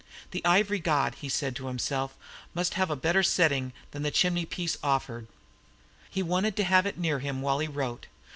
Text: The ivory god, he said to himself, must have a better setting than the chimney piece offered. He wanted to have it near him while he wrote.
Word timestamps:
The 0.31 0.43
ivory 0.43 0.79
god, 0.79 1.13
he 1.21 1.29
said 1.29 1.55
to 1.57 1.67
himself, 1.67 2.17
must 2.55 2.73
have 2.73 2.89
a 2.89 2.95
better 2.95 3.21
setting 3.21 3.71
than 3.91 4.01
the 4.01 4.09
chimney 4.09 4.47
piece 4.47 4.75
offered. 4.81 5.27
He 6.09 6.23
wanted 6.23 6.55
to 6.55 6.63
have 6.63 6.87
it 6.87 6.97
near 6.97 7.19
him 7.19 7.43
while 7.43 7.59
he 7.59 7.67
wrote. 7.67 8.07